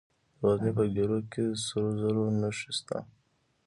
[0.37, 2.97] د غزني په ګیرو کې د سرو زرو نښې شته.